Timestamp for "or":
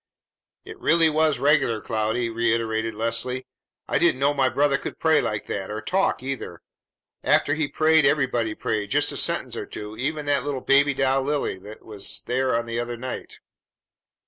5.69-5.79, 9.55-9.67